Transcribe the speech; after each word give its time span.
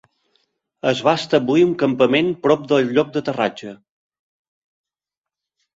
Es 0.91 1.01
va 1.07 1.13
establir 1.21 1.65
un 1.67 1.75
campament 1.83 2.33
prop 2.47 2.65
del 2.73 2.91
lloc 2.97 3.13
d'aterratge. 3.19 3.79